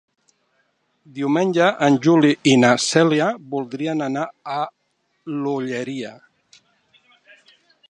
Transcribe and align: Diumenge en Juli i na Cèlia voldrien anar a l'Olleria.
Diumenge 1.17 1.67
en 1.87 1.97
Juli 2.07 2.31
i 2.53 2.55
na 2.63 2.71
Cèlia 2.85 3.27
voldrien 3.53 4.03
anar 4.07 4.25
a 4.55 4.59
l'Olleria. 5.43 6.17